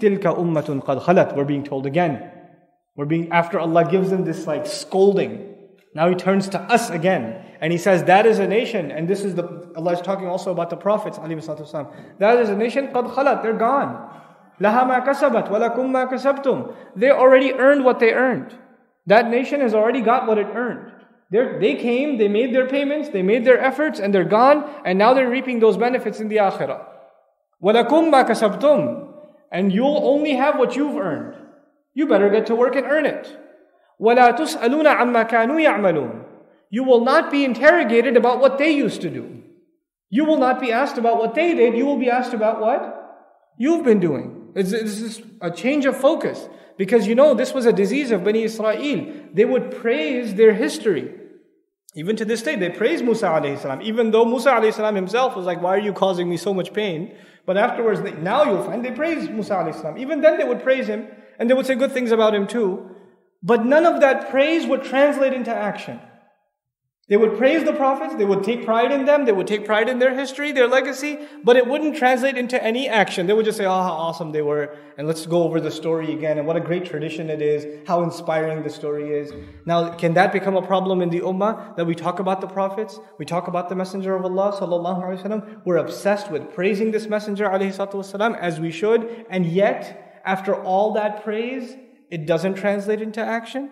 [0.00, 2.31] تِلْكَ أُمَّةٌ قَدْ خَلَتْ We're being told again.
[2.95, 5.55] We're being, after Allah gives them this like scolding,
[5.93, 7.45] now He turns to us again.
[7.61, 10.51] And He says, that is a nation, and this is the, Allah is talking also
[10.51, 14.09] about the prophets, that is a nation, قَدْ خَلَتْ They're gone.
[14.59, 18.55] لَهَا مَا كَسَبَتْ وَلَكُمْ مَا كَسَبْتُمْ They already earned what they earned.
[19.07, 20.91] That nation has already got what it earned.
[21.31, 24.99] They're, they came, they made their payments, they made their efforts, and they're gone, and
[24.99, 26.85] now they're reaping those benefits in the akhirah.
[27.63, 29.09] وَلَكُمْ مَا كَسَبْتُمْ
[29.51, 31.35] and you'll only have what you've earned.
[31.93, 33.37] You better get to work and earn it.
[33.99, 36.25] وَلَا تُسْأَلُونَ عَمَّا كَانُوا يَعْمَلُونَ
[36.69, 39.43] You will not be interrogated about what they used to do.
[40.09, 41.75] You will not be asked about what they did.
[41.75, 44.51] You will be asked about what you've been doing.
[44.53, 46.49] This is a change of focus.
[46.77, 49.13] Because you know, this was a disease of Bani Israel.
[49.33, 51.13] They would praise their history.
[51.93, 55.35] Even to this day, they praise Musa alayhi salam, even though Musa alayhi salam himself
[55.35, 57.13] was like, why are you causing me so much pain?
[57.45, 59.97] But afterwards, they, now you'll find they praise Musa alayhi salam.
[59.97, 62.89] Even then they would praise him, and they would say good things about him too.
[63.43, 65.99] But none of that praise would translate into action.
[67.11, 69.89] They would praise the prophets, they would take pride in them, they would take pride
[69.89, 73.27] in their history, their legacy, but it wouldn't translate into any action.
[73.27, 76.13] They would just say, oh, how awesome they were, and let's go over the story
[76.13, 79.33] again, and what a great tradition it is, how inspiring the story is.
[79.65, 82.97] Now, can that become a problem in the ummah that we talk about the prophets,
[83.17, 85.65] we talk about the Messenger of Allah, sallallahu alaihi wasallam?
[85.65, 90.93] We're obsessed with praising this Messenger, alayhi wasallam, as we should, and yet, after all
[90.93, 91.75] that praise,
[92.09, 93.69] it doesn't translate into action?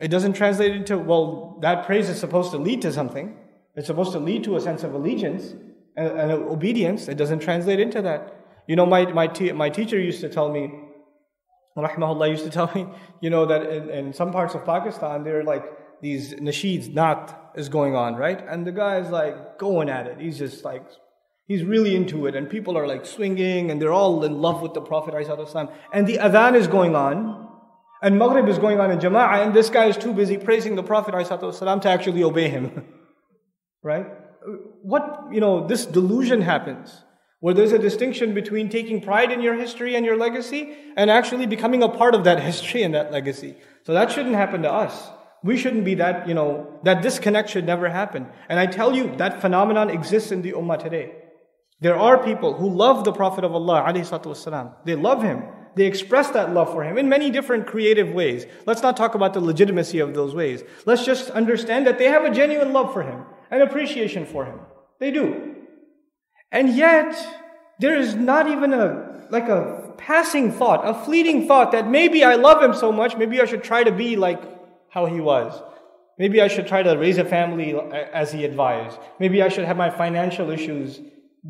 [0.00, 3.36] It doesn't translate into, well, that praise is supposed to lead to something.
[3.74, 5.54] It's supposed to lead to a sense of allegiance
[5.96, 7.08] and, and obedience.
[7.08, 8.34] It doesn't translate into that.
[8.66, 10.72] You know, my, my, my teacher used to tell me,
[11.76, 12.86] Rahmahullah used to tell me,
[13.20, 15.64] you know, that in, in some parts of Pakistan, there are like
[16.00, 18.40] these nasheeds, naat is going on, right?
[18.48, 20.20] And the guy is like going at it.
[20.20, 20.84] He's just like,
[21.48, 22.36] he's really into it.
[22.36, 25.14] And people are like swinging and they're all in love with the Prophet.
[25.92, 27.47] And the adhan is going on.
[28.01, 30.83] And Maghrib is going on in Jama'ah, and this guy is too busy praising the
[30.83, 32.85] Prophet ﷺ to actually obey him.
[33.83, 34.07] right?
[34.81, 37.01] What, you know, this delusion happens
[37.39, 41.45] where there's a distinction between taking pride in your history and your legacy and actually
[41.45, 43.55] becoming a part of that history and that legacy.
[43.85, 45.09] So that shouldn't happen to us.
[45.43, 48.27] We shouldn't be that, you know, that disconnect should never happen.
[48.47, 51.15] And I tell you, that phenomenon exists in the Ummah today.
[51.81, 54.85] There are people who love the Prophet of Allah, والسلام.
[54.85, 55.43] They love him.
[55.78, 58.46] They express that love for him in many different creative ways.
[58.66, 60.64] Let's not talk about the legitimacy of those ways.
[60.86, 64.58] Let's just understand that they have a genuine love for him and appreciation for him.
[64.98, 65.54] They do.
[66.50, 67.14] And yet,
[67.78, 72.34] there is not even a, like a passing thought, a fleeting thought that maybe I
[72.34, 74.42] love him so much, maybe I should try to be like
[74.90, 75.62] how he was.
[76.18, 77.78] Maybe I should try to raise a family
[78.12, 78.98] as he advised.
[79.20, 81.00] Maybe I should have my financial issues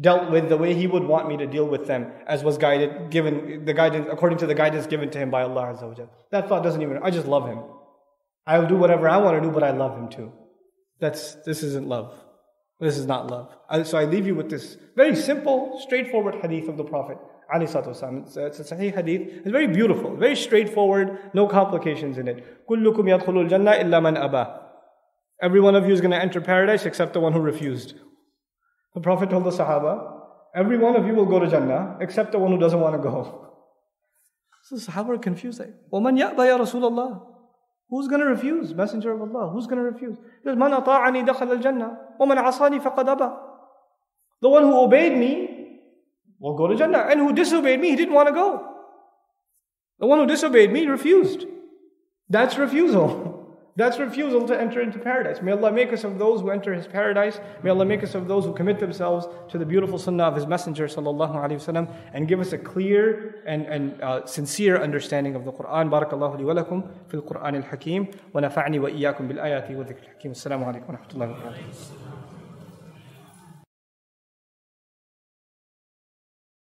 [0.00, 3.10] dealt with the way he would want me to deal with them as was guided
[3.10, 6.48] given the guidance according to the guidance given to him by Allah Azza wa That
[6.48, 7.60] thought doesn't even I just love him.
[8.46, 10.32] I will do whatever I want to do, but I love him too.
[11.00, 12.14] That's this isn't love.
[12.80, 13.86] This is not love.
[13.86, 17.18] So I leave you with this very simple, straightforward hadith of the Prophet.
[17.52, 19.28] It's, it's a Sahih hadith.
[19.38, 22.44] It's very beautiful, very straightforward, no complications in it.
[25.40, 27.94] Every one of you is going to enter paradise except the one who refused.
[28.97, 30.21] The Prophet told the Sahaba,
[30.55, 33.01] every one of you will go to Jannah except the one who doesn't want to
[33.01, 33.49] go.
[34.63, 35.59] So the Sahaba are confused.
[35.59, 37.27] Like, وَمَنْ يَأْبَى يَا رَسُولَ اللَّهِ
[37.89, 38.73] Who's going to refuse?
[38.73, 39.51] Messenger of Allah.
[39.51, 40.15] Who's going to refuse?
[40.15, 43.37] He says, مَنْ أَطَاعَنِي دَخَلَ الْجَنَّةِ وَمَنْ عَصَانِي فَقَدْ أَبَى
[44.41, 45.79] The one who obeyed me
[46.39, 47.07] will go to Jannah.
[47.09, 48.69] And who disobeyed me, he didn't want to go.
[49.99, 51.45] The one who disobeyed me refused.
[52.29, 53.26] That's refusal.
[53.78, 55.40] That's refusal to enter into paradise.
[55.40, 57.38] May Allah make us of those who enter His paradise.
[57.62, 60.48] May Allah make us of those who commit themselves to the beautiful sunnah of His
[60.48, 65.44] Messenger sallallahu alaihi wasallam and give us a clear and, and uh, sincere understanding of
[65.44, 65.90] the Quran.
[65.90, 70.02] Barakallahu li wa lakum fil Quran al-Hakim wa nafa'ni wa iyyakum bil ayati wa dhikr
[70.08, 70.32] al-Hakim.
[70.32, 72.17] Assalamu alaikum wa rahmatullahi.